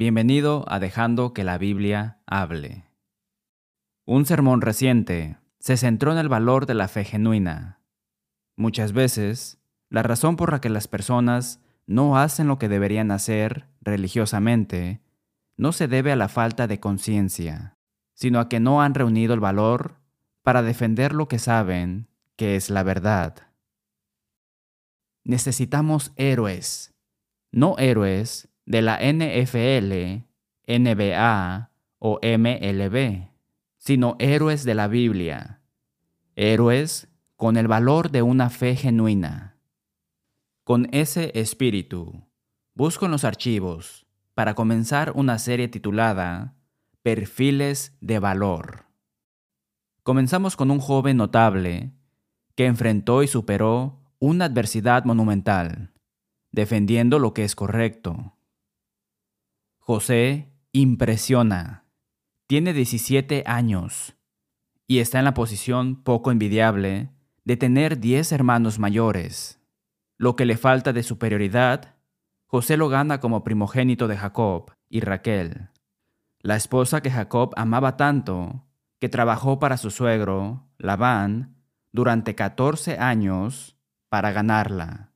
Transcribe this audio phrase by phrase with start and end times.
[0.00, 2.84] Bienvenido a Dejando que la Biblia hable.
[4.06, 7.80] Un sermón reciente se centró en el valor de la fe genuina.
[8.54, 9.58] Muchas veces,
[9.88, 15.02] la razón por la que las personas no hacen lo que deberían hacer religiosamente
[15.56, 17.76] no se debe a la falta de conciencia,
[18.14, 19.96] sino a que no han reunido el valor
[20.44, 22.06] para defender lo que saben
[22.36, 23.48] que es la verdad.
[25.24, 26.94] Necesitamos héroes,
[27.50, 30.26] no héroes de la NFL,
[30.66, 33.28] NBA o MLB,
[33.78, 35.62] sino héroes de la Biblia,
[36.36, 39.56] héroes con el valor de una fe genuina.
[40.64, 42.26] Con ese espíritu,
[42.74, 46.54] busco en los archivos para comenzar una serie titulada
[47.02, 48.84] Perfiles de Valor.
[50.02, 51.94] Comenzamos con un joven notable
[52.54, 55.94] que enfrentó y superó una adversidad monumental,
[56.52, 58.34] defendiendo lo que es correcto
[59.90, 61.86] José impresiona.
[62.46, 64.18] Tiene 17 años
[64.86, 67.10] y está en la posición poco envidiable
[67.46, 69.62] de tener 10 hermanos mayores.
[70.18, 71.94] Lo que le falta de superioridad,
[72.44, 75.70] José lo gana como primogénito de Jacob y Raquel,
[76.40, 78.66] la esposa que Jacob amaba tanto
[79.00, 83.78] que trabajó para su suegro, Labán, durante 14 años
[84.10, 85.14] para ganarla.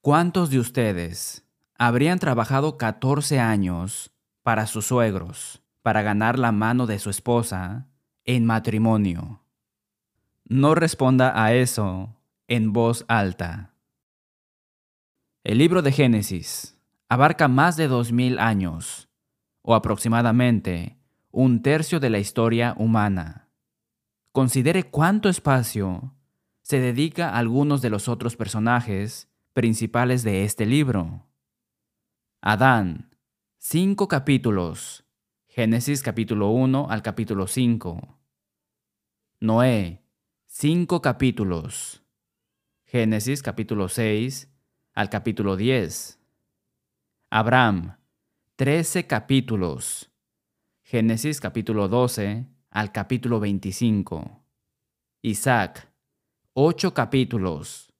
[0.00, 1.43] ¿Cuántos de ustedes
[1.76, 7.86] habrían trabajado 14 años para sus suegros, para ganar la mano de su esposa
[8.24, 9.40] en matrimonio.
[10.44, 12.16] No responda a eso
[12.48, 13.74] en voz alta.
[15.42, 19.08] El libro de Génesis abarca más de dos mil años,
[19.62, 20.98] o aproximadamente
[21.30, 23.48] un tercio de la historia humana.
[24.32, 26.14] Considere cuánto espacio
[26.62, 31.26] se dedica a algunos de los otros personajes principales de este libro.
[32.46, 33.08] Adán,
[33.56, 35.06] cinco capítulos.
[35.46, 38.18] Génesis capítulo 1 al capítulo 5.
[39.40, 40.04] Noé,
[40.44, 42.02] cinco capítulos.
[42.84, 44.52] Génesis capítulo 6
[44.92, 46.20] al capítulo 10.
[47.30, 47.96] Abraham,
[48.56, 50.10] trece capítulos.
[50.82, 54.44] Génesis capítulo 12 al capítulo 25.
[55.22, 55.90] Isaac,
[56.52, 57.90] ocho capítulos.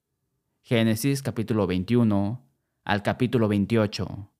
[0.60, 2.46] Génesis capítulo 21
[2.84, 4.32] al capítulo 28.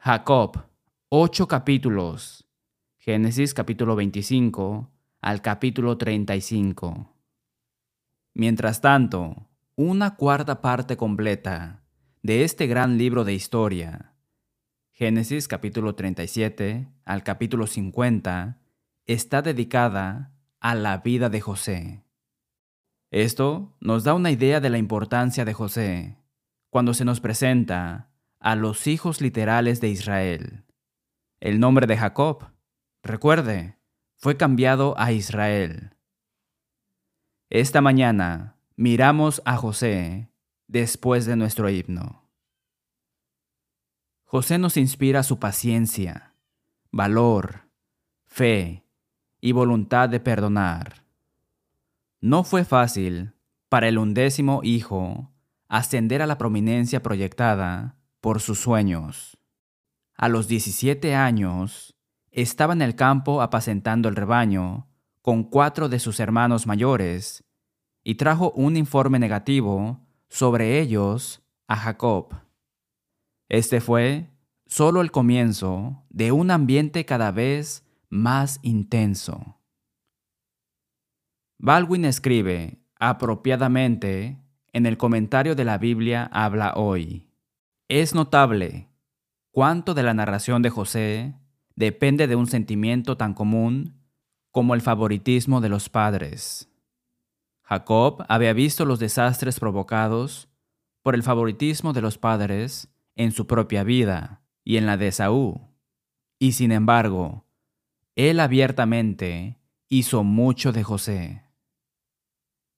[0.00, 0.68] Jacob,
[1.08, 2.46] ocho capítulos.
[2.98, 7.12] Génesis capítulo 25 al capítulo 35.
[8.32, 11.82] Mientras tanto, una cuarta parte completa
[12.22, 14.14] de este gran libro de historia,
[14.92, 18.60] Génesis capítulo 37 al capítulo 50,
[19.04, 22.04] está dedicada a la vida de José.
[23.10, 26.18] Esto nos da una idea de la importancia de José
[26.70, 28.07] cuando se nos presenta
[28.40, 30.64] a los hijos literales de Israel.
[31.40, 32.50] El nombre de Jacob,
[33.02, 33.78] recuerde,
[34.16, 35.94] fue cambiado a Israel.
[37.50, 40.30] Esta mañana miramos a José
[40.66, 42.28] después de nuestro himno.
[44.24, 46.34] José nos inspira su paciencia,
[46.92, 47.68] valor,
[48.26, 48.84] fe
[49.40, 51.04] y voluntad de perdonar.
[52.20, 53.32] No fue fácil
[53.68, 55.30] para el undécimo hijo
[55.68, 59.38] ascender a la prominencia proyectada por sus sueños.
[60.14, 61.96] A los 17 años,
[62.30, 64.88] estaba en el campo apacentando el rebaño
[65.22, 67.44] con cuatro de sus hermanos mayores
[68.02, 72.34] y trajo un informe negativo sobre ellos a Jacob.
[73.48, 74.30] Este fue
[74.66, 79.58] solo el comienzo de un ambiente cada vez más intenso.
[81.58, 84.38] Baldwin escribe apropiadamente
[84.72, 87.27] en el comentario de la Biblia habla hoy.
[87.90, 88.86] Es notable
[89.50, 91.34] cuánto de la narración de José
[91.74, 94.04] depende de un sentimiento tan común
[94.50, 96.68] como el favoritismo de los padres.
[97.62, 100.50] Jacob había visto los desastres provocados
[101.02, 105.60] por el favoritismo de los padres en su propia vida y en la de Saúl,
[106.38, 107.46] y sin embargo,
[108.16, 109.56] él abiertamente
[109.88, 111.42] hizo mucho de José.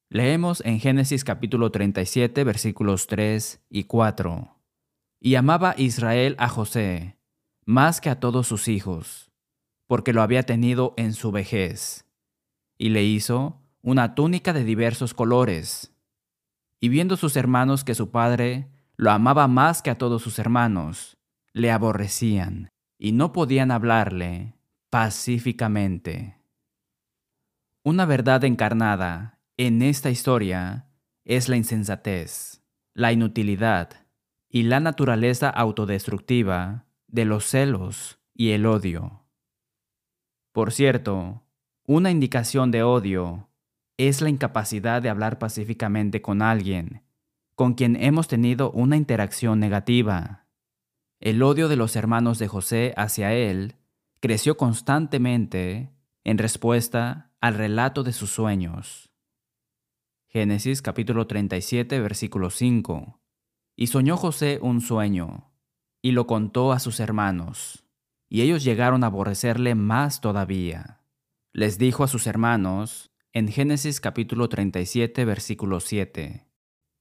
[0.08, 4.59] Leemos en Génesis capítulo 37 versículos 3 y 4.
[5.20, 7.20] Y amaba Israel a José
[7.70, 9.30] más que a todos sus hijos,
[9.86, 12.04] porque lo había tenido en su vejez,
[12.76, 15.94] y le hizo una túnica de diversos colores.
[16.80, 21.16] Y viendo sus hermanos que su padre lo amaba más que a todos sus hermanos,
[21.52, 24.54] le aborrecían y no podían hablarle
[24.90, 26.38] pacíficamente.
[27.84, 30.88] Una verdad encarnada en esta historia
[31.24, 32.62] es la insensatez,
[32.94, 34.06] la inutilidad
[34.50, 39.24] y la naturaleza autodestructiva de los celos y el odio.
[40.52, 41.44] Por cierto,
[41.86, 43.48] una indicación de odio
[43.96, 47.02] es la incapacidad de hablar pacíficamente con alguien
[47.60, 50.46] con quien hemos tenido una interacción negativa.
[51.20, 53.76] El odio de los hermanos de José hacia él
[54.20, 55.92] creció constantemente
[56.24, 59.10] en respuesta al relato de sus sueños.
[60.26, 63.19] Génesis capítulo 37 versículo 5.
[63.80, 65.50] Y soñó José un sueño,
[66.02, 67.82] y lo contó a sus hermanos,
[68.28, 71.00] y ellos llegaron a aborrecerle más todavía.
[71.54, 76.46] Les dijo a sus hermanos, en Génesis capítulo 37 versículo 7,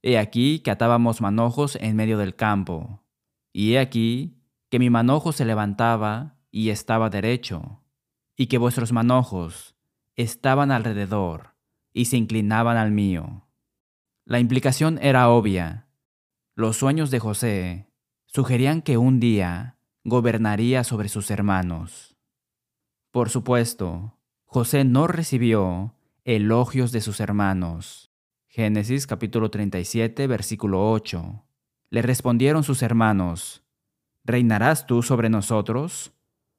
[0.04, 3.04] He aquí que atábamos manojos en medio del campo,
[3.52, 4.38] y he aquí
[4.70, 7.84] que mi manojo se levantaba y estaba derecho,
[8.38, 9.76] y que vuestros manojos
[10.16, 11.56] estaban alrededor
[11.92, 13.50] y se inclinaban al mío.
[14.24, 15.89] La implicación era obvia.
[16.60, 17.88] Los sueños de José
[18.26, 22.18] sugerían que un día gobernaría sobre sus hermanos.
[23.12, 25.96] Por supuesto, José no recibió
[26.26, 28.12] elogios de sus hermanos
[28.46, 31.46] Génesis capítulo 37, versículo 8.
[31.92, 33.64] Le respondieron sus hermanos,
[34.26, 36.12] ¿Reinarás tú sobre nosotros?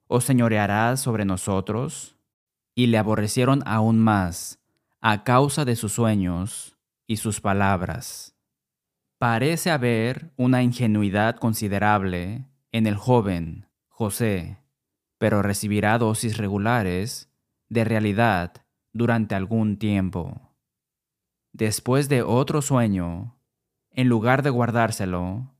[0.06, 2.16] ¿O señorearás sobre nosotros?
[2.74, 4.60] Y le aborrecieron aún más,
[5.02, 8.29] a causa de sus sueños y sus palabras.
[9.20, 14.56] Parece haber una ingenuidad considerable en el joven José,
[15.18, 17.30] pero recibirá dosis regulares
[17.68, 18.64] de realidad
[18.94, 20.54] durante algún tiempo.
[21.52, 23.36] Después de otro sueño,
[23.90, 25.54] en lugar de guardárselo,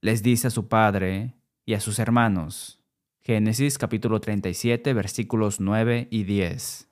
[0.00, 2.80] les dice a su padre y a sus hermanos.
[3.20, 6.88] Génesis capítulo 37 versículos 9 y 10.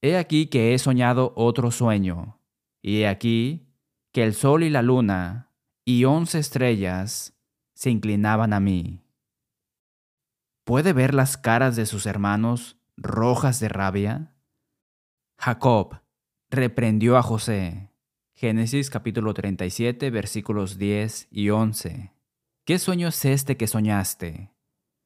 [0.00, 2.38] He aquí que he soñado otro sueño,
[2.82, 3.66] y he aquí
[4.12, 5.45] que el sol y la luna
[5.88, 7.38] y once estrellas
[7.72, 9.04] se inclinaban a mí.
[10.64, 14.34] ¿Puede ver las caras de sus hermanos rojas de rabia?
[15.38, 16.00] Jacob
[16.50, 17.92] reprendió a José.
[18.34, 22.12] Génesis capítulo 37 versículos 10 y 11.
[22.64, 24.50] ¿Qué sueño es este que soñaste?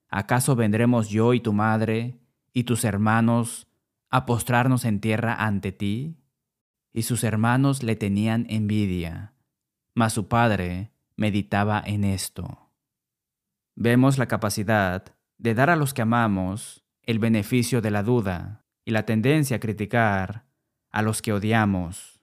[0.09, 2.19] ¿Acaso vendremos yo y tu madre
[2.55, 3.69] y tus hermanos
[4.09, 6.17] a postrarnos en tierra ante ti?
[6.95, 9.35] Y sus hermanos le tenían envidia,
[9.95, 12.71] mas su padre meditaba en esto.
[13.77, 18.91] Vemos la capacidad de dar a los que amamos el beneficio de la duda y
[18.91, 20.47] la tendencia a criticar
[20.91, 22.21] a los que odiamos.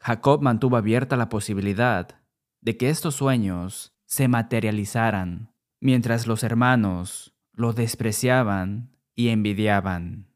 [0.00, 2.20] Jacob mantuvo abierta la posibilidad
[2.60, 10.28] de que estos sueños se materializaran, mientras los hermanos lo despreciaban y envidiaban.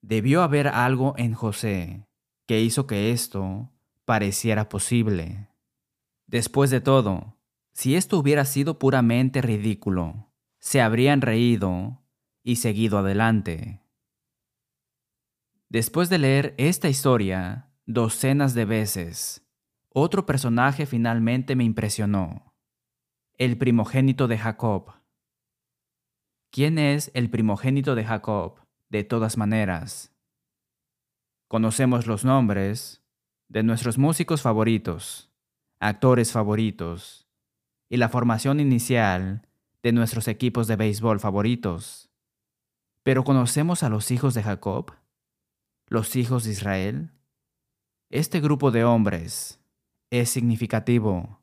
[0.00, 2.06] Debió haber algo en José
[2.46, 3.70] que hizo que esto
[4.04, 5.48] pareciera posible.
[6.28, 7.38] Después de todo,
[7.72, 12.02] si esto hubiera sido puramente ridículo, se habrían reído
[12.42, 13.80] y seguido adelante.
[15.70, 19.46] Después de leer esta historia docenas de veces,
[19.88, 22.54] otro personaje finalmente me impresionó.
[23.38, 24.92] El primogénito de Jacob.
[26.50, 28.60] ¿Quién es el primogénito de Jacob?
[28.90, 30.14] De todas maneras.
[31.46, 33.02] Conocemos los nombres
[33.48, 35.27] de nuestros músicos favoritos,
[35.80, 37.28] actores favoritos
[37.88, 39.46] y la formación inicial
[39.82, 42.10] de nuestros equipos de béisbol favoritos.
[43.02, 44.92] Pero ¿conocemos a los hijos de Jacob?
[45.88, 47.10] los hijos de Israel?
[48.10, 49.60] Este grupo de hombres
[50.10, 51.40] es significativo.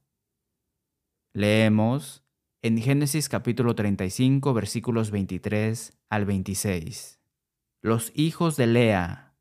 [1.34, 2.24] Leemos
[2.62, 7.20] en Génesis capítulo 35 versículos 23 al 26.
[7.82, 9.36] Los hijos de Lea,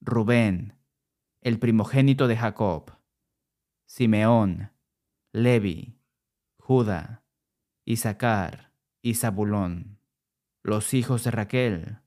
[0.00, 0.74] Rubén,
[1.42, 2.95] el primogénito de Jacob,
[3.86, 4.72] Simeón,
[5.32, 5.98] Levi,
[6.58, 7.24] Judá,
[7.84, 10.00] Isaacar y Zabulón.
[10.62, 11.98] Los hijos de Raquel,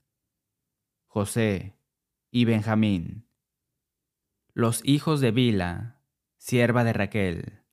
[1.08, 1.80] José,
[2.32, 3.28] y Benjamín.
[4.54, 6.04] Los hijos de Bila,
[6.38, 7.64] sierva de Raquel,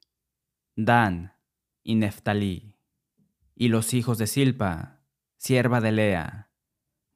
[0.77, 1.35] Dan
[1.83, 2.77] y Neftalí.
[3.55, 5.03] Y los hijos de Silpa,
[5.37, 6.53] sierva de Lea,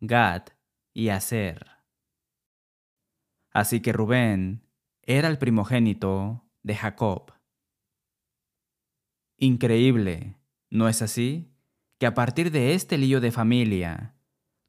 [0.00, 0.48] Gad
[0.92, 1.66] y Aser.
[3.52, 4.66] Así que Rubén
[5.02, 7.32] era el primogénito de Jacob.
[9.36, 10.36] Increíble,
[10.68, 11.50] ¿no es así?
[11.98, 14.14] Que a partir de este lío de familia,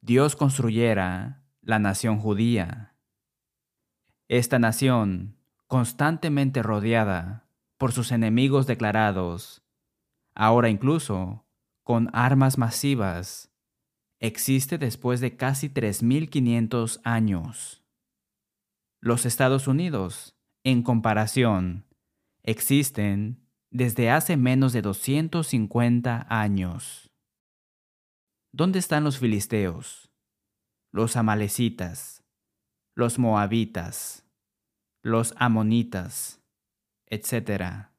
[0.01, 2.95] Dios construyera la nación judía.
[4.27, 9.62] Esta nación, constantemente rodeada por sus enemigos declarados,
[10.33, 11.45] ahora incluso
[11.83, 13.51] con armas masivas,
[14.19, 17.83] existe después de casi 3.500 años.
[19.00, 21.86] Los Estados Unidos, en comparación,
[22.44, 27.12] existen desde hace menos de 250 años.
[28.53, 30.12] ¿dónde están los filisteos,
[30.91, 32.24] los amalecitas,
[32.96, 34.25] los moabitas,
[35.03, 36.41] los amonitas,
[37.08, 37.94] etcétera?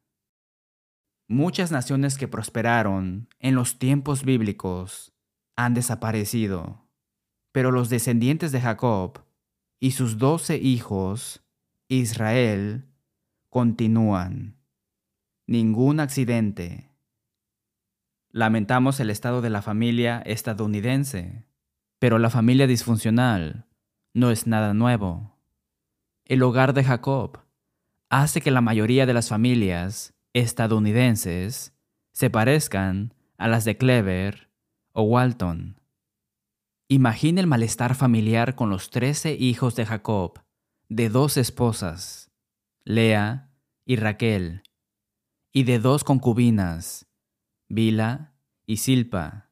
[1.27, 5.13] Muchas naciones que prosperaron en los tiempos bíblicos
[5.55, 6.87] han desaparecido,
[7.51, 9.25] pero los descendientes de Jacob
[9.79, 11.42] y sus doce hijos,
[11.99, 12.85] Israel,
[13.49, 14.57] continúan.
[15.45, 16.89] Ningún accidente.
[18.31, 21.45] Lamentamos el estado de la familia estadounidense,
[21.99, 23.67] pero la familia disfuncional
[24.13, 25.37] no es nada nuevo.
[26.25, 27.41] El hogar de Jacob
[28.09, 31.75] hace que la mayoría de las familias estadounidenses
[32.11, 34.49] se parezcan a las de Clever
[34.93, 35.79] o Walton.
[36.87, 40.42] Imagine el malestar familiar con los trece hijos de Jacob,
[40.95, 42.31] de dos esposas,
[42.83, 43.51] Lea
[43.83, 44.61] y Raquel,
[45.51, 47.07] y de dos concubinas,
[47.67, 48.35] Bila
[48.67, 49.49] y Silpa.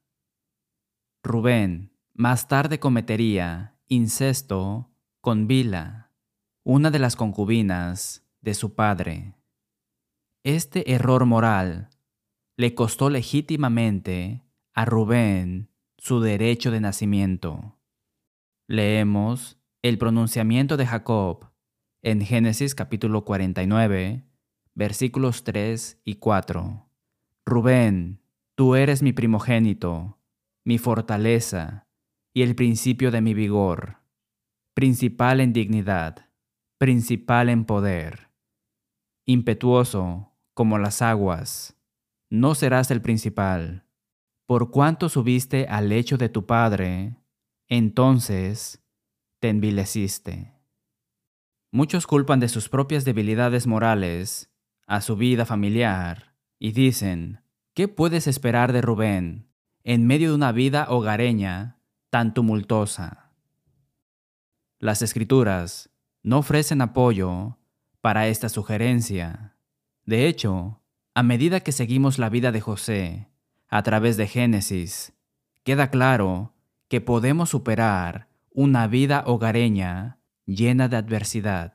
[1.24, 6.12] Rubén más tarde cometería incesto con Bila,
[6.64, 9.34] una de las concubinas de su padre.
[10.44, 11.90] Este error moral
[12.56, 14.44] le costó legítimamente
[14.74, 17.80] a Rubén su derecho de nacimiento.
[18.68, 21.50] Leemos el pronunciamiento de Jacob
[22.04, 24.24] en Génesis capítulo 49,
[24.76, 26.88] versículos 3 y 4.
[27.46, 28.22] Rubén,
[28.54, 30.20] tú eres mi primogénito,
[30.64, 31.88] mi fortaleza
[32.32, 33.98] y el principio de mi vigor,
[34.76, 36.30] principal en dignidad,
[36.78, 38.30] principal en poder,
[39.26, 41.76] impetuoso como las aguas,
[42.30, 43.88] no serás el principal.
[44.46, 47.16] Por cuanto subiste al lecho de tu padre,
[47.68, 48.82] entonces
[49.42, 50.54] te envileciste.
[51.72, 54.52] Muchos culpan de sus propias debilidades morales
[54.86, 57.42] a su vida familiar y dicen,
[57.74, 59.50] ¿qué puedes esperar de Rubén
[59.84, 61.80] en medio de una vida hogareña
[62.12, 63.32] tan tumultuosa?
[64.78, 65.90] Las escrituras
[66.22, 67.58] no ofrecen apoyo
[68.00, 69.58] para esta sugerencia.
[70.06, 70.84] De hecho,
[71.16, 73.28] a medida que seguimos la vida de José
[73.70, 75.14] a través de Génesis,
[75.64, 76.54] queda claro
[76.90, 81.74] que podemos superar una vida hogareña llena de adversidad.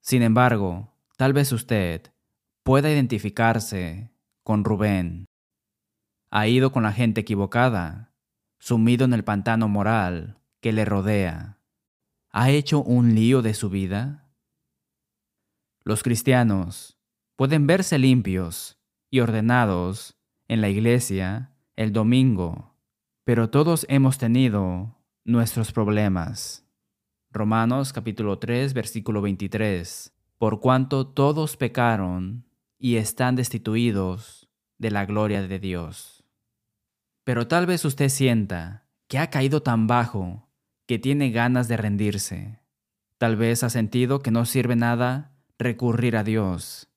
[0.00, 2.12] Sin embargo, tal vez usted
[2.62, 4.10] pueda identificarse
[4.42, 5.24] con Rubén.
[6.30, 8.12] Ha ido con la gente equivocada,
[8.58, 11.58] sumido en el pantano moral que le rodea.
[12.30, 14.30] ¿Ha hecho un lío de su vida?
[15.84, 16.98] Los cristianos
[17.36, 18.78] pueden verse limpios
[19.10, 22.74] y ordenados en la iglesia el domingo,
[23.24, 24.93] pero todos hemos tenido
[25.24, 26.66] nuestros problemas.
[27.30, 30.12] Romanos capítulo 3 versículo 23.
[30.36, 32.44] Por cuanto todos pecaron
[32.78, 36.24] y están destituidos de la gloria de Dios.
[37.24, 40.50] Pero tal vez usted sienta que ha caído tan bajo
[40.86, 42.60] que tiene ganas de rendirse.
[43.16, 46.90] Tal vez ha sentido que no sirve nada recurrir a Dios,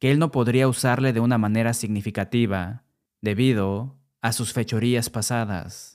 [0.00, 2.82] que Él no podría usarle de una manera significativa
[3.20, 5.93] debido a sus fechorías pasadas.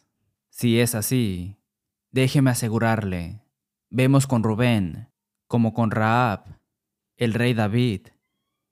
[0.59, 1.55] Si es así,
[2.11, 3.39] déjeme asegurarle
[3.89, 5.07] Vemos con Rubén,
[5.47, 6.59] como con Raab,
[7.15, 8.07] el rey David,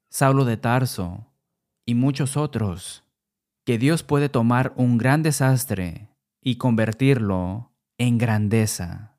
[0.10, 1.32] Saulo de Tarso
[1.86, 3.06] y muchos otros,
[3.64, 6.10] que Dios puede tomar un gran desastre
[6.42, 9.18] y convertirlo en grandeza.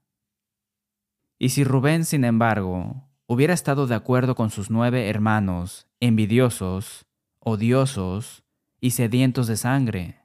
[1.38, 7.06] Y si Rubén, sin embargo, hubiera estado de acuerdo con sus nueve hermanos, envidiosos,
[7.38, 8.44] odiosos
[8.78, 10.17] y sedientos de sangre,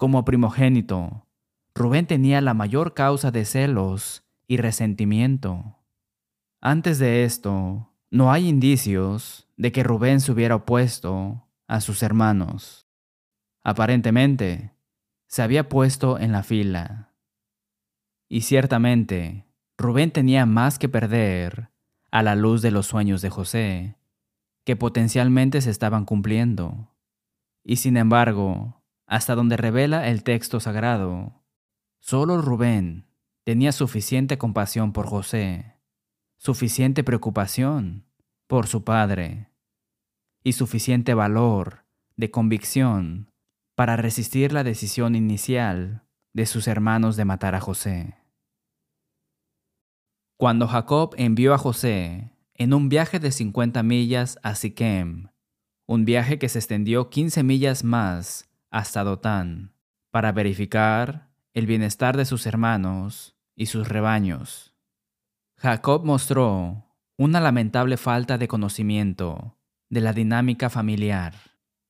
[0.00, 1.26] como primogénito,
[1.74, 5.76] Rubén tenía la mayor causa de celos y resentimiento.
[6.62, 12.88] Antes de esto, no hay indicios de que Rubén se hubiera opuesto a sus hermanos.
[13.62, 14.72] Aparentemente,
[15.26, 17.12] se había puesto en la fila.
[18.26, 19.44] Y ciertamente,
[19.76, 21.68] Rubén tenía más que perder
[22.10, 23.96] a la luz de los sueños de José,
[24.64, 26.88] que potencialmente se estaban cumpliendo.
[27.62, 28.79] Y sin embargo,
[29.10, 31.42] hasta donde revela el texto sagrado,
[31.98, 33.08] solo Rubén
[33.42, 35.74] tenía suficiente compasión por José,
[36.38, 38.06] suficiente preocupación
[38.46, 39.50] por su padre
[40.44, 43.32] y suficiente valor de convicción
[43.74, 48.16] para resistir la decisión inicial de sus hermanos de matar a José.
[50.36, 55.30] Cuando Jacob envió a José en un viaje de 50 millas a Siquem,
[55.86, 59.74] un viaje que se extendió 15 millas más hasta Dotán,
[60.10, 64.74] para verificar el bienestar de sus hermanos y sus rebaños.
[65.56, 66.86] Jacob mostró
[67.16, 69.58] una lamentable falta de conocimiento
[69.90, 71.34] de la dinámica familiar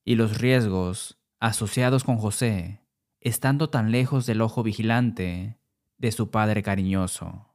[0.04, 2.80] y los riesgos asociados con José,
[3.20, 5.60] estando tan lejos del ojo vigilante
[5.98, 7.54] de su padre cariñoso.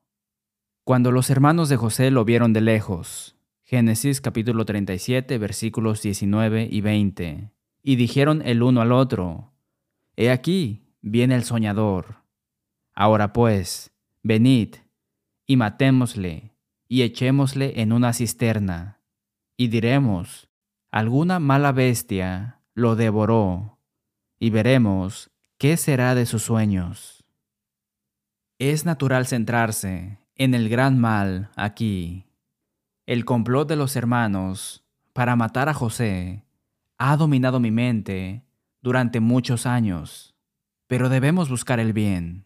[0.83, 6.81] Cuando los hermanos de José lo vieron de lejos, Génesis capítulo 37 versículos 19 y
[6.81, 7.54] 20,
[7.87, 9.53] y dijeron el uno al otro,
[10.15, 12.23] He aquí, viene el soñador.
[12.95, 13.91] Ahora pues,
[14.23, 14.77] venid,
[15.45, 16.55] y matémosle,
[16.87, 19.01] y echémosle en una cisterna,
[19.55, 20.49] y diremos,
[20.89, 23.77] alguna mala bestia lo devoró,
[24.39, 27.23] y veremos qué será de sus sueños.
[28.57, 32.25] Es natural centrarse en el gran mal aquí.
[33.05, 36.44] El complot de los hermanos para matar a José
[36.97, 38.45] ha dominado mi mente
[38.81, 40.35] durante muchos años,
[40.87, 42.45] pero debemos buscar el bien.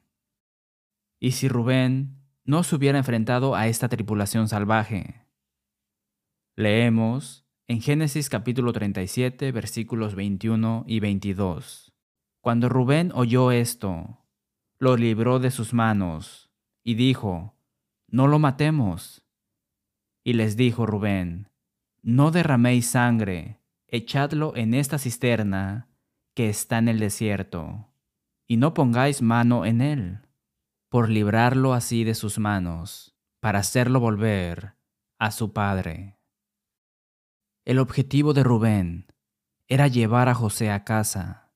[1.19, 5.25] ¿Y si Rubén no se hubiera enfrentado a esta tripulación salvaje?
[6.55, 11.93] Leemos en Génesis capítulo 37 versículos 21 y 22.
[12.41, 14.25] Cuando Rubén oyó esto,
[14.79, 16.49] lo libró de sus manos
[16.83, 17.55] y dijo,
[18.07, 19.23] No lo matemos.
[20.23, 21.49] Y les dijo Rubén,
[22.01, 23.58] No derraméis sangre,
[23.91, 25.87] echadlo en esta cisterna
[26.35, 27.93] que está en el desierto,
[28.47, 30.19] y no pongáis mano en él,
[30.89, 34.75] por librarlo así de sus manos, para hacerlo volver
[35.17, 36.17] a su padre.
[37.65, 39.13] El objetivo de Rubén
[39.67, 41.51] era llevar a José a casa.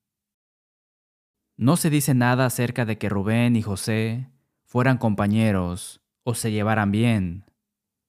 [1.57, 4.29] No se dice nada acerca de que Rubén y José
[4.63, 7.45] fueran compañeros o se llevaran bien.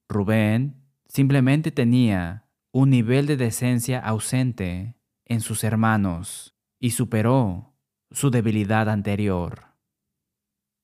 [0.08, 2.43] Rubén simplemente tenía
[2.74, 7.72] un nivel de decencia ausente en sus hermanos y superó
[8.10, 9.66] su debilidad anterior.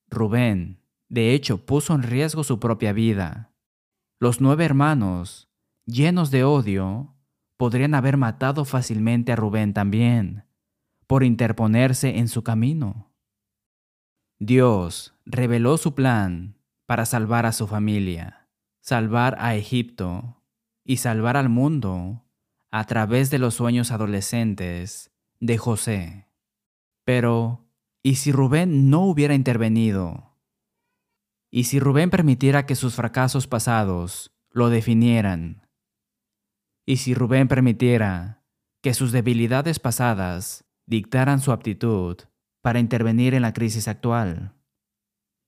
[0.09, 3.53] Rubén, de hecho, puso en riesgo su propia vida.
[4.21, 5.49] Los nueve hermanos
[5.85, 7.17] llenos de odio,
[7.57, 10.45] podrían haber matado fácilmente a Rubén también,
[11.09, 13.11] por interponerse en su camino.
[14.39, 18.49] Dios reveló su plan para salvar a su familia,
[18.81, 20.40] salvar a Egipto
[20.91, 22.25] y salvar al mundo
[22.73, 26.27] a través de los sueños adolescentes de José.
[27.05, 27.71] Pero,
[28.03, 30.37] ¿y si Rubén no hubiera intervenido?
[31.49, 35.69] ¿Y si Rubén permitiera que sus fracasos pasados lo definieran?
[36.85, 38.43] Y si Rubén permitiera
[38.83, 42.17] que sus debilidades pasadas dictaran su aptitud
[42.63, 44.57] para intervenir en la crisis actual.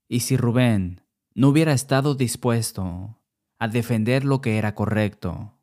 [0.08, 1.00] Y si Rubén
[1.34, 3.18] no hubiera estado dispuesto
[3.62, 5.56] a defender lo que era correcto.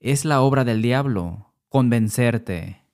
[0.00, 2.84] Es la obra del diablo convencerte.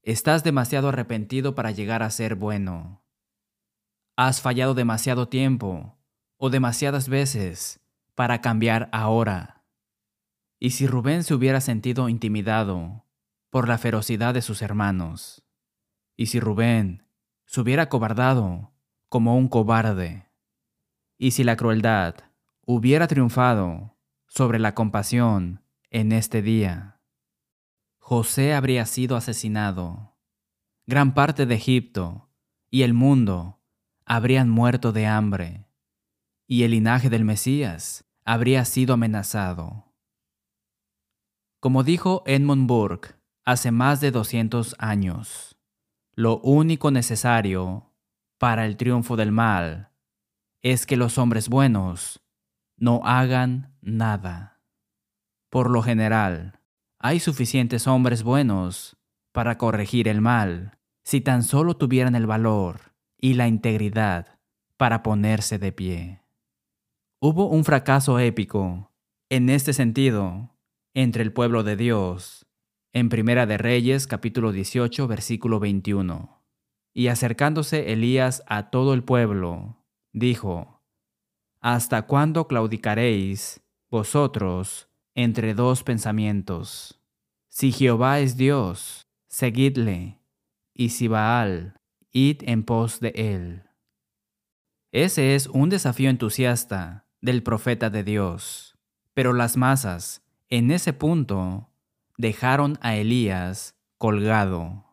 [0.00, 3.04] Estás demasiado arrepentido para llegar a ser bueno.
[4.16, 5.98] Has fallado demasiado tiempo
[6.38, 7.80] o demasiadas veces
[8.14, 9.66] para cambiar ahora.
[10.58, 13.04] Y si Rubén se hubiera sentido intimidado
[13.50, 15.44] por la ferocidad de sus hermanos,
[16.16, 17.06] y si Rubén
[17.44, 18.72] se hubiera cobardado
[19.10, 20.30] como un cobarde,
[21.18, 22.14] y si la crueldad
[22.68, 27.00] hubiera triunfado sobre la compasión en este día,
[27.98, 30.16] José habría sido asesinado.
[30.84, 32.28] Gran parte de Egipto
[32.68, 33.62] y el mundo
[34.04, 35.68] habrían muerto de hambre,
[36.48, 39.92] y el linaje del Mesías habría sido amenazado.
[41.60, 45.56] Como dijo Edmund Burke hace más de 200 años,
[46.14, 47.92] lo único necesario
[48.38, 49.92] para el triunfo del mal
[50.62, 52.25] es que los hombres buenos
[52.76, 54.60] no hagan nada.
[55.50, 56.60] Por lo general,
[56.98, 58.96] hay suficientes hombres buenos
[59.32, 64.38] para corregir el mal si tan solo tuvieran el valor y la integridad
[64.76, 66.22] para ponerse de pie.
[67.20, 68.92] Hubo un fracaso épico
[69.30, 70.56] en este sentido
[70.94, 72.46] entre el pueblo de Dios.
[72.92, 76.42] En Primera de Reyes, capítulo 18, versículo 21.
[76.94, 80.75] Y acercándose Elías a todo el pueblo, dijo,
[81.68, 87.00] ¿Hasta cuándo claudicaréis vosotros entre dos pensamientos?
[87.48, 90.20] Si Jehová es Dios, seguidle,
[90.72, 91.74] y si Baal,
[92.12, 93.64] id en pos de él.
[94.92, 98.78] Ese es un desafío entusiasta del profeta de Dios,
[99.12, 101.72] pero las masas en ese punto,
[102.16, 104.84] dejaron a Elías colgado.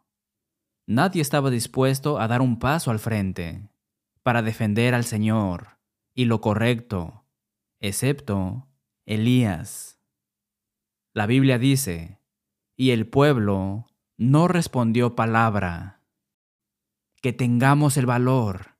[0.88, 3.70] Nadie estaba dispuesto a dar un paso al frente
[4.24, 5.73] para defender al Señor
[6.14, 7.26] y lo correcto,
[7.80, 8.68] excepto
[9.06, 10.00] Elías.
[11.14, 12.20] La Biblia dice,
[12.76, 16.02] y el pueblo no respondió palabra.
[17.22, 18.78] Que tengamos el valor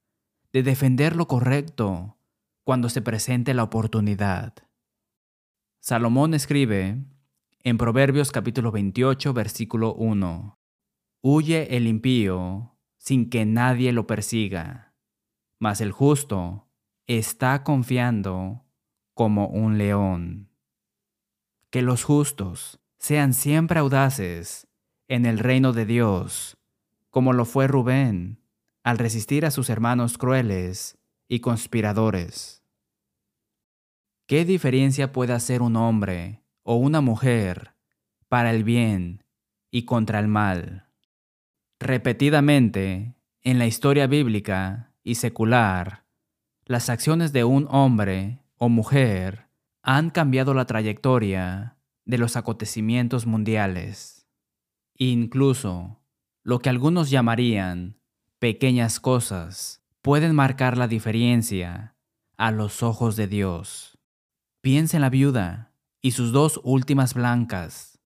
[0.52, 2.18] de defender lo correcto
[2.64, 4.54] cuando se presente la oportunidad.
[5.80, 7.04] Salomón escribe
[7.64, 10.60] en Proverbios capítulo 28, versículo 1,
[11.22, 14.94] Huye el impío sin que nadie lo persiga,
[15.60, 16.68] mas el justo
[17.08, 18.64] está confiando
[19.14, 20.50] como un león.
[21.70, 24.68] Que los justos sean siempre audaces
[25.08, 26.58] en el reino de Dios,
[27.10, 28.40] como lo fue Rubén
[28.84, 32.64] al resistir a sus hermanos crueles y conspiradores.
[34.26, 37.76] ¿Qué diferencia puede hacer un hombre o una mujer
[38.30, 39.24] para el bien
[39.70, 40.88] y contra el mal?
[41.80, 46.03] Repetidamente, en la historia bíblica y secular,
[46.66, 49.50] las acciones de un hombre o mujer
[49.82, 54.28] han cambiado la trayectoria de los acontecimientos mundiales.
[54.96, 56.02] Incluso
[56.44, 58.00] lo que algunos llamarían
[58.40, 61.96] pequeñas cosas pueden marcar la diferencia
[62.38, 63.98] a los ojos de Dios.
[64.62, 68.00] Piense en la viuda y sus dos últimas blancas.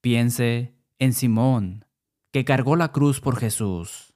[0.00, 1.86] Piense en Simón,
[2.32, 4.14] que cargó la cruz por Jesús.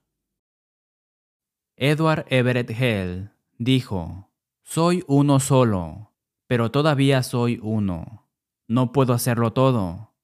[1.76, 4.30] Edward Everett Hell dijo,
[4.62, 6.12] Soy uno solo,
[6.46, 8.28] pero todavía soy uno.
[8.66, 10.14] No puedo hacerlo todo,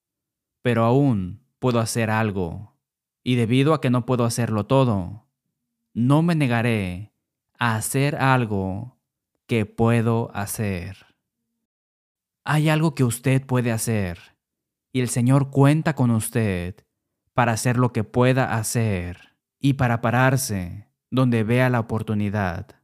[0.63, 2.77] pero aún puedo hacer algo.
[3.23, 5.27] Y debido a que no puedo hacerlo todo,
[5.95, 7.13] no me negaré
[7.59, 8.99] a hacer algo
[9.47, 11.07] que puedo hacer.
[12.45, 14.19] Hay algo que usted puede hacer
[14.93, 16.85] y el Señor cuenta con usted
[17.33, 22.84] para hacer lo que pueda hacer y para pararse donde vea la oportunidad.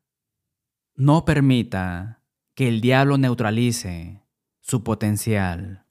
[1.03, 2.23] No permita
[2.55, 4.23] que el diablo neutralice
[4.61, 5.87] su potencial.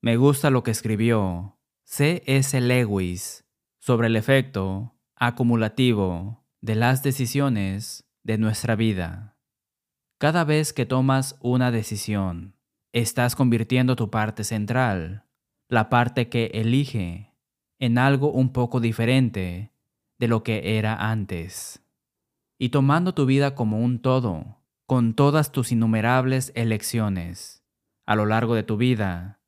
[0.00, 2.58] Me gusta lo que escribió C.S.
[2.62, 3.44] Lewis
[3.80, 9.36] sobre el efecto acumulativo de las decisiones de nuestra vida.
[10.16, 12.56] Cada vez que tomas una decisión,
[12.94, 15.26] estás convirtiendo tu parte central,
[15.68, 17.34] la parte que elige,
[17.78, 19.74] en algo un poco diferente
[20.18, 21.83] de lo que era antes.
[22.64, 27.62] Y tomando tu vida como un todo, con todas tus innumerables elecciones
[28.06, 29.38] a lo largo de tu vida,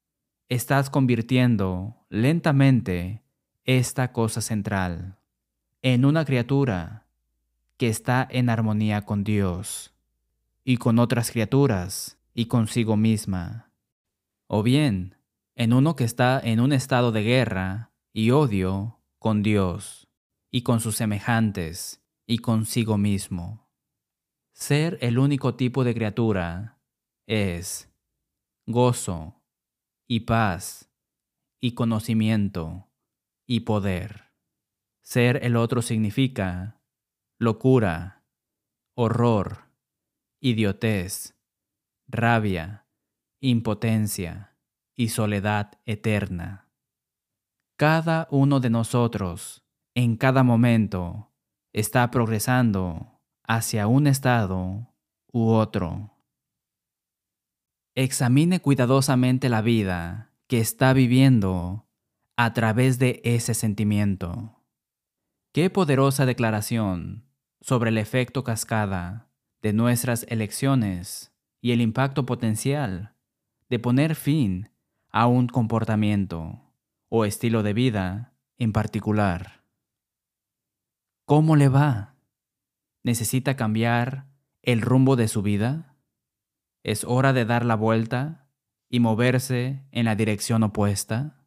[0.51, 3.23] estás convirtiendo lentamente
[3.65, 5.17] esta cosa central
[5.81, 7.07] en una criatura
[7.79, 9.95] que está en armonía con Dios
[10.63, 13.71] y con otras criaturas y consigo misma.
[14.47, 15.17] O bien,
[15.55, 20.07] en uno que está en un estado de guerra y odio con Dios
[20.51, 23.69] y con sus semejantes y consigo mismo.
[24.53, 26.81] Ser el único tipo de criatura
[27.27, 27.93] es
[28.67, 29.43] gozo
[30.09, 30.91] y paz
[31.61, 32.89] y conocimiento
[33.47, 34.33] y poder.
[35.03, 36.81] Ser el otro significa
[37.39, 38.25] locura,
[38.95, 39.71] horror,
[40.41, 41.37] idiotez,
[42.09, 42.87] rabia,
[43.41, 44.57] impotencia
[44.97, 46.69] y soledad eterna.
[47.77, 51.36] Cada uno de nosotros, en cada momento,
[51.77, 54.95] está progresando hacia un estado
[55.31, 56.17] u otro.
[57.95, 61.87] Examine cuidadosamente la vida que está viviendo
[62.35, 64.63] a través de ese sentimiento.
[65.53, 67.27] Qué poderosa declaración
[67.61, 69.29] sobre el efecto cascada
[69.61, 73.15] de nuestras elecciones y el impacto potencial
[73.69, 74.71] de poner fin
[75.11, 76.73] a un comportamiento
[77.11, 79.66] o estilo de vida en particular.
[81.29, 82.15] ¿Cómo le va?
[83.03, 84.29] necesita cambiar
[84.63, 85.97] el rumbo de su vida?
[86.85, 88.49] ¿Es hora de dar la vuelta
[88.89, 91.45] y moverse en la dirección opuesta?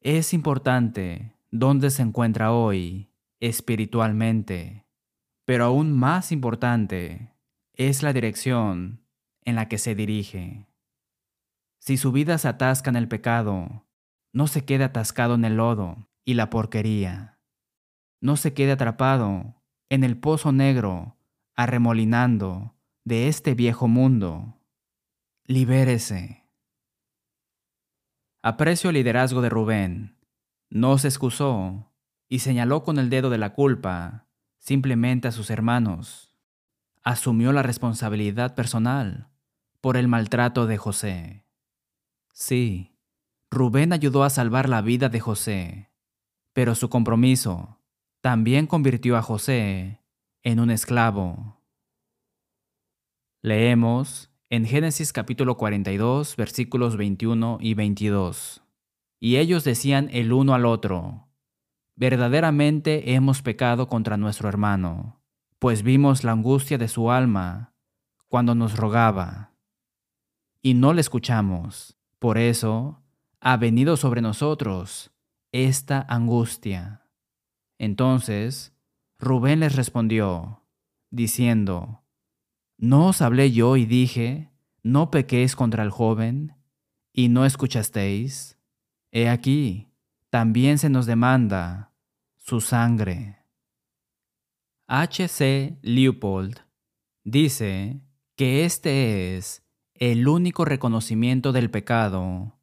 [0.00, 3.10] Es importante dónde se encuentra hoy
[3.40, 4.86] espiritualmente,
[5.46, 7.34] pero aún más importante
[7.72, 9.06] es la dirección
[9.46, 10.66] en la que se dirige.
[11.78, 13.86] Si su vida se atasca en el pecado,
[14.34, 17.31] no se quede atascado en el lodo y la porquería.
[18.22, 19.56] No se quede atrapado
[19.88, 21.16] en el pozo negro,
[21.56, 24.60] arremolinando de este viejo mundo.
[25.44, 26.46] Libérese.
[28.40, 30.16] Aprecio el liderazgo de Rubén.
[30.70, 31.92] No se excusó
[32.28, 36.32] y señaló con el dedo de la culpa simplemente a sus hermanos.
[37.02, 39.30] Asumió la responsabilidad personal
[39.80, 41.44] por el maltrato de José.
[42.32, 42.96] Sí,
[43.50, 45.90] Rubén ayudó a salvar la vida de José,
[46.52, 47.81] pero su compromiso
[48.22, 50.00] también convirtió a José
[50.44, 51.60] en un esclavo.
[53.42, 58.62] Leemos en Génesis capítulo 42 versículos 21 y 22.
[59.18, 61.26] Y ellos decían el uno al otro,
[61.96, 65.20] verdaderamente hemos pecado contra nuestro hermano,
[65.58, 67.74] pues vimos la angustia de su alma
[68.28, 69.52] cuando nos rogaba,
[70.60, 71.98] y no le escuchamos.
[72.20, 73.02] Por eso
[73.40, 75.10] ha venido sobre nosotros
[75.50, 77.01] esta angustia?
[77.82, 78.72] Entonces
[79.18, 80.62] Rubén les respondió,
[81.10, 82.04] diciendo,
[82.78, 84.52] ¿No os hablé yo y dije,
[84.84, 86.54] no pequéis contra el joven,
[87.12, 88.56] y no escuchasteis?
[89.10, 89.90] He aquí,
[90.30, 91.92] también se nos demanda
[92.36, 93.38] su sangre.
[94.86, 95.26] H.
[95.26, 95.76] C.
[95.82, 96.60] Leopold
[97.24, 98.00] dice
[98.36, 99.64] que este es
[99.94, 102.60] el único reconocimiento del pecado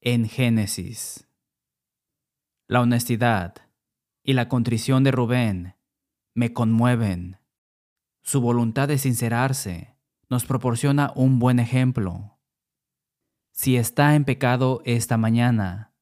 [0.00, 1.28] en Génesis.
[2.68, 3.71] La honestidad
[4.22, 5.76] y la contrición de Rubén
[6.34, 7.38] me conmueven.
[8.22, 9.96] Su voluntad de sincerarse
[10.30, 12.38] nos proporciona un buen ejemplo.
[13.50, 15.92] Si está en pecado esta mañana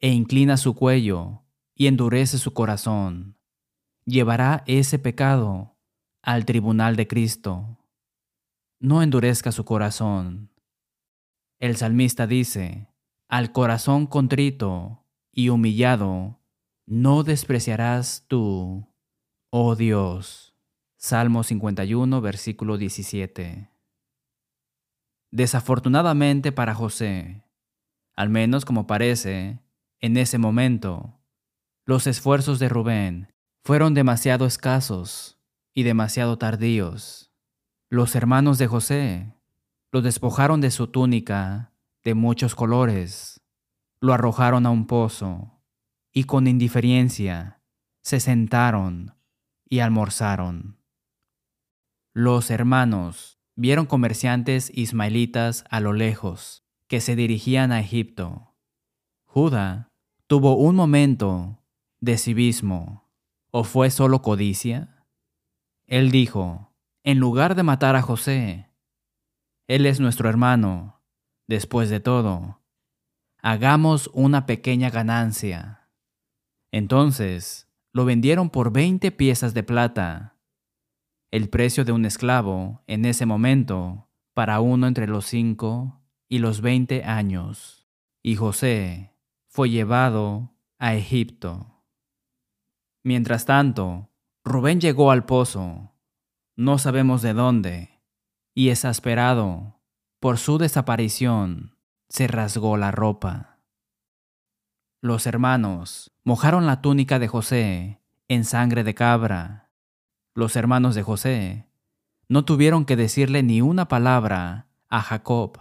[0.00, 1.42] e inclina su cuello
[1.74, 3.38] y endurece su corazón,
[4.04, 5.76] llevará ese pecado
[6.22, 7.78] al tribunal de Cristo.
[8.78, 10.50] No endurezca su corazón.
[11.58, 12.88] El salmista dice,
[13.28, 16.41] al corazón contrito y humillado,
[16.92, 18.86] no despreciarás tú,
[19.48, 20.54] oh Dios.
[20.98, 23.70] Salmo 51, versículo 17.
[25.30, 27.44] Desafortunadamente para José,
[28.14, 29.58] al menos como parece,
[30.00, 31.18] en ese momento,
[31.86, 33.32] los esfuerzos de Rubén
[33.64, 35.38] fueron demasiado escasos
[35.72, 37.32] y demasiado tardíos.
[37.88, 39.32] Los hermanos de José
[39.92, 41.72] lo despojaron de su túnica
[42.04, 43.40] de muchos colores,
[43.98, 45.61] lo arrojaron a un pozo
[46.12, 47.60] y con indiferencia
[48.02, 49.14] se sentaron
[49.68, 50.78] y almorzaron.
[52.12, 58.54] Los hermanos vieron comerciantes ismaelitas a lo lejos que se dirigían a Egipto.
[59.24, 59.90] Judá
[60.26, 61.62] tuvo un momento
[62.00, 63.10] de civismo,
[63.50, 65.06] o fue solo codicia.
[65.86, 68.68] Él dijo, en lugar de matar a José,
[69.68, 71.00] él es nuestro hermano,
[71.46, 72.60] después de todo,
[73.38, 75.81] hagamos una pequeña ganancia.
[76.72, 80.40] Entonces lo vendieron por veinte piezas de plata,
[81.30, 86.62] el precio de un esclavo en ese momento para uno entre los cinco y los
[86.62, 87.88] veinte años.
[88.22, 89.14] Y José
[89.46, 91.84] fue llevado a Egipto.
[93.04, 94.10] Mientras tanto,
[94.44, 95.92] Rubén llegó al pozo,
[96.56, 98.00] no sabemos de dónde,
[98.54, 99.80] y exasperado
[100.20, 101.76] por su desaparición,
[102.08, 103.51] se rasgó la ropa.
[105.04, 109.68] Los hermanos mojaron la túnica de José en sangre de cabra.
[110.32, 111.66] Los hermanos de José
[112.28, 115.58] no tuvieron que decirle ni una palabra a Jacob.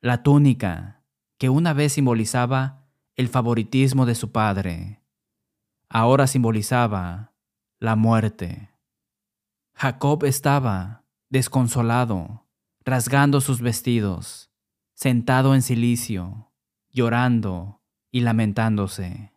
[0.00, 1.02] La túnica,
[1.38, 5.02] que una vez simbolizaba el favoritismo de su padre,
[5.88, 7.32] ahora simbolizaba
[7.80, 8.70] la muerte.
[9.74, 12.46] Jacob estaba desconsolado,
[12.84, 14.52] rasgando sus vestidos,
[14.94, 16.52] sentado en silicio,
[16.92, 19.32] llorando y lamentándose.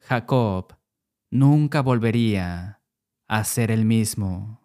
[0.00, 0.76] Jacob
[1.30, 2.80] nunca volvería
[3.28, 4.60] a ser el mismo.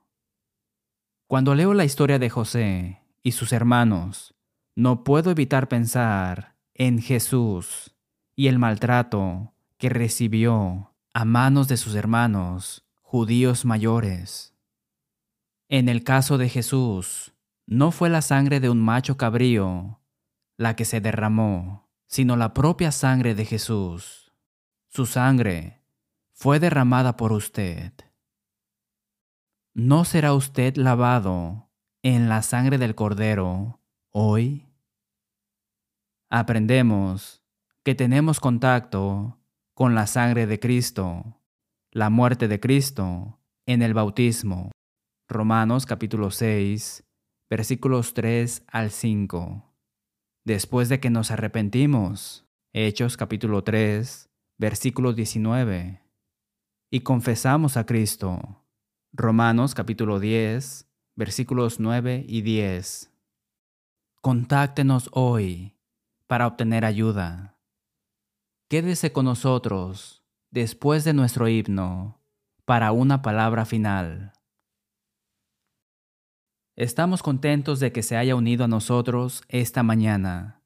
[1.28, 4.36] Cuando leo la historia de José y sus hermanos,
[4.76, 7.96] no puedo evitar pensar en Jesús
[8.36, 14.54] y el maltrato que recibió a manos de sus hermanos judíos mayores.
[15.70, 17.34] En el caso de Jesús,
[17.66, 20.00] no fue la sangre de un macho cabrío
[20.58, 21.85] la que se derramó,
[22.16, 24.32] sino la propia sangre de Jesús.
[24.88, 25.82] Su sangre
[26.32, 27.92] fue derramada por usted.
[29.74, 31.70] ¿No será usted lavado
[32.04, 34.66] en la sangre del Cordero hoy?
[36.30, 37.44] Aprendemos
[37.84, 39.38] que tenemos contacto
[39.74, 41.42] con la sangre de Cristo,
[41.92, 44.72] la muerte de Cristo en el bautismo.
[45.28, 47.04] Romanos capítulo 6,
[47.50, 49.75] versículos 3 al 5.
[50.46, 54.30] Después de que nos arrepentimos, Hechos capítulo 3,
[54.60, 56.04] versículo 19.
[56.92, 58.64] Y confesamos a Cristo.
[59.12, 63.12] Romanos capítulo 10, versículos 9 y 10.
[64.22, 65.74] Contáctenos hoy
[66.28, 67.58] para obtener ayuda.
[68.70, 72.22] Quédese con nosotros después de nuestro himno
[72.66, 74.35] para una palabra final.
[76.78, 80.62] Estamos contentos de que se haya unido a nosotros esta mañana.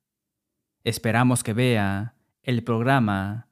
[0.83, 3.47] Esperamos que vea el programa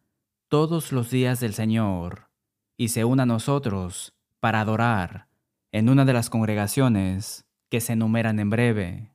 [0.48, 2.32] Todos los días del Señor
[2.76, 5.28] y se una a nosotros para adorar
[5.72, 9.12] en una de las congregaciones que se enumeran en breve.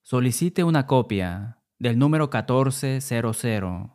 [0.00, 3.92] Solicite una copia del número 1400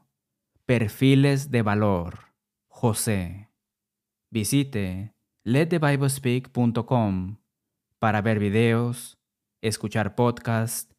[0.66, 2.34] Perfiles de valor.
[2.70, 3.50] José.
[4.30, 7.38] Visite letthebiblespeak.com
[8.00, 9.18] para ver videos,
[9.62, 10.96] escuchar podcasts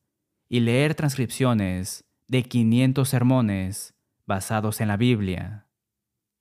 [0.48, 3.94] y leer transcripciones de 500 sermones
[4.26, 5.66] basados en la Biblia.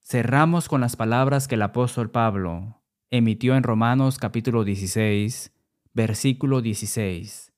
[0.02, 5.52] Cerramos con las palabras que el apóstol Pablo emitió en Romanos capítulo 16,
[5.94, 7.54] versículo 16.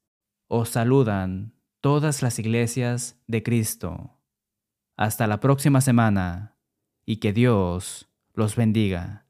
[0.47, 4.19] Os saludan todas las iglesias de Cristo.
[4.97, 6.57] Hasta la próxima semana
[7.05, 9.28] y que Dios los bendiga.